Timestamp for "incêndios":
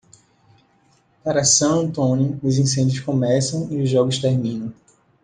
2.57-3.01